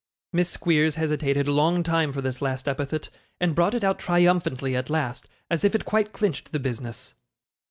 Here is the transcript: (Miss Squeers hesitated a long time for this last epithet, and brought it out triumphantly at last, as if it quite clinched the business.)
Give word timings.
(Miss 0.33 0.49
Squeers 0.49 0.95
hesitated 0.95 1.45
a 1.47 1.51
long 1.51 1.83
time 1.83 2.11
for 2.11 2.23
this 2.23 2.41
last 2.41 2.67
epithet, 2.67 3.09
and 3.39 3.53
brought 3.53 3.75
it 3.75 3.83
out 3.83 3.99
triumphantly 3.99 4.75
at 4.75 4.89
last, 4.89 5.27
as 5.47 5.63
if 5.63 5.75
it 5.75 5.85
quite 5.85 6.11
clinched 6.11 6.51
the 6.51 6.59
business.) 6.59 7.13